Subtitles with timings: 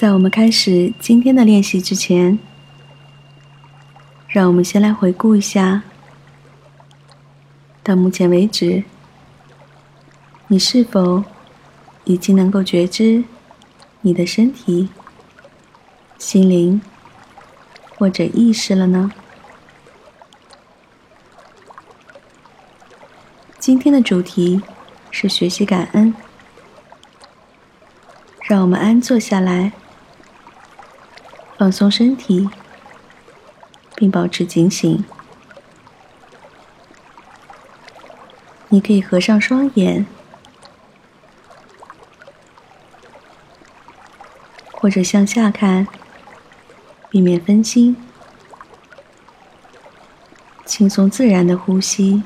[0.00, 2.38] 在我们开始今天的练习之前，
[4.28, 5.82] 让我们先来回顾一下，
[7.82, 8.84] 到目前为止，
[10.46, 11.24] 你是否
[12.04, 13.24] 已经能够觉知
[14.02, 14.88] 你的身体、
[16.16, 16.80] 心灵
[17.96, 19.10] 或者意识了呢？
[23.58, 24.62] 今天的主题
[25.10, 26.14] 是学习感恩，
[28.44, 29.72] 让我们安坐下来。
[31.58, 32.48] 放松身体，
[33.96, 35.04] 并保持警醒。
[38.68, 40.06] 你可以合上双眼，
[44.70, 45.88] 或者向下看，
[47.10, 47.96] 避免分心。
[50.64, 52.22] 轻松自然的呼吸，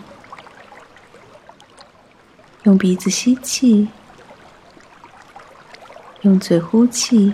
[2.65, 3.89] 用鼻子吸气，
[6.21, 7.33] 用嘴呼气。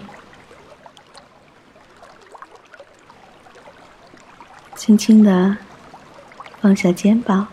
[4.79, 5.57] 轻轻的
[6.61, 7.49] 放下肩膀，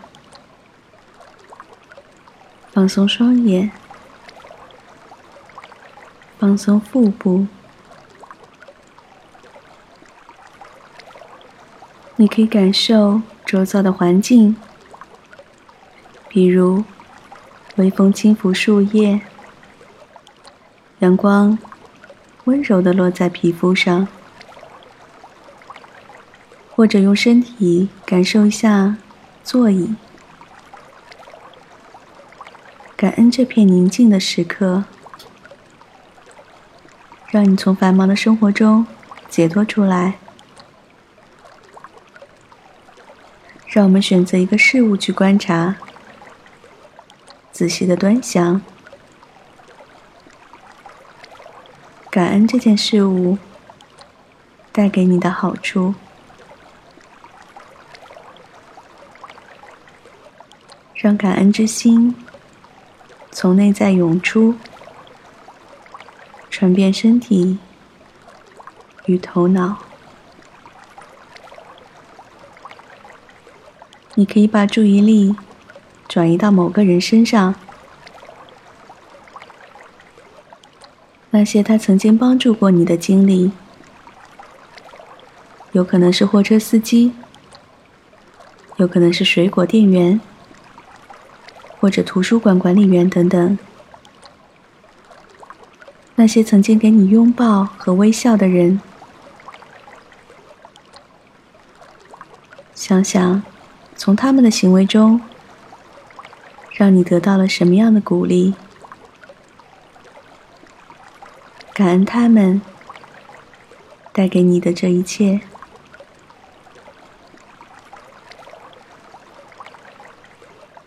[2.71, 3.71] 放松双眼，
[6.37, 7.47] 放松腹部。
[12.15, 14.55] 你可以感受周遭的环境，
[16.29, 16.83] 比如
[17.77, 19.19] 微风轻拂树叶，
[20.99, 21.57] 阳光
[22.43, 24.07] 温柔的落在皮肤上。
[26.75, 28.97] 或者用身体感受一下
[29.45, 29.95] 座椅，
[32.97, 34.83] 感恩这片宁静的时刻，
[37.29, 38.85] 让你从繁忙的生活中
[39.29, 40.15] 解脱出来。
[43.67, 45.75] 让我们选择一个事物去观察，
[47.53, 48.61] 仔细的端详，
[52.09, 53.37] 感恩这件事物
[54.73, 55.95] 带给你的好处。
[61.05, 62.15] 让感恩之心
[63.31, 64.55] 从内在涌出，
[66.49, 67.59] 传遍身体
[69.05, 69.77] 与头脑。
[74.15, 75.35] 你可以把注意力
[76.07, 77.53] 转移到某个人身上，
[81.29, 83.51] 那些他曾经帮助过你的经历，
[85.71, 87.13] 有可能是货车司机，
[88.77, 90.19] 有可能是水果店员。
[91.85, 93.59] 或者图书馆管理员等等，
[96.15, 98.81] 那些曾经给你拥抱和微笑的人，
[102.73, 103.43] 想想
[103.95, 105.21] 从他们的行为中，
[106.71, 108.55] 让你得到了什么样的鼓励？
[111.71, 112.59] 感恩他们
[114.11, 115.41] 带给你的这一切。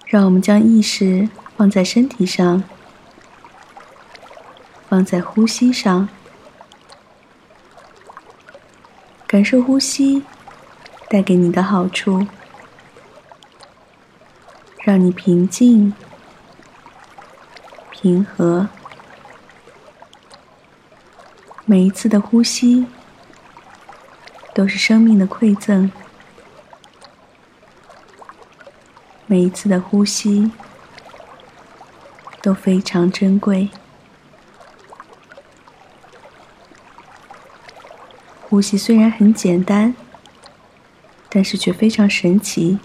[0.09, 2.65] 让我们将意识放在身体上，
[4.89, 6.09] 放在呼吸上，
[9.27, 10.25] 感受呼吸
[11.11, 12.27] 带给你的好处，
[14.79, 15.93] 让你平静、
[17.91, 18.67] 平和。
[21.67, 22.87] 每一次的呼吸
[24.55, 25.93] 都是生命的馈赠。
[29.31, 30.51] 每一次的呼吸
[32.41, 33.69] 都非常珍贵。
[38.41, 39.95] 呼吸虽然很简单，
[41.29, 42.79] 但是却非常神奇。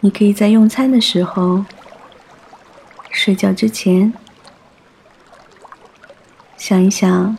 [0.00, 1.64] 你可以在用餐的时候、
[3.10, 4.12] 睡觉之前
[6.58, 7.38] 想一想。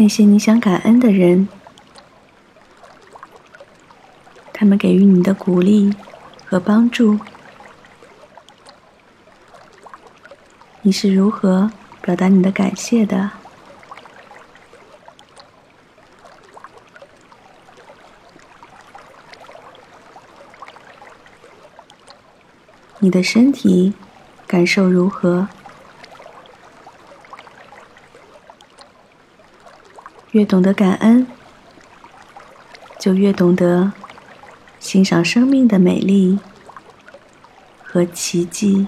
[0.00, 1.48] 那些你想感恩的人，
[4.52, 5.92] 他们给予你的鼓励
[6.46, 7.18] 和帮助，
[10.82, 13.32] 你是如何表达你的感谢的？
[23.00, 23.94] 你的身体
[24.46, 25.48] 感受如何？
[30.38, 31.26] 越懂得感恩，
[32.96, 33.92] 就越懂得
[34.78, 36.38] 欣赏生命的美丽
[37.82, 38.86] 和奇迹。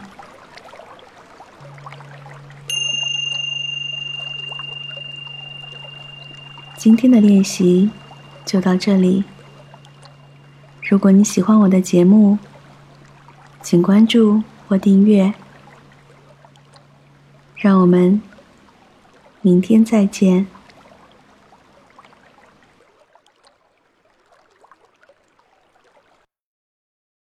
[6.76, 7.90] 今天的练习
[8.44, 9.24] 就到这里。
[10.88, 12.38] 如果你喜欢我的节目，
[13.60, 15.34] 请关注或订阅。
[17.56, 18.22] 让我们
[19.42, 20.46] 明天再见。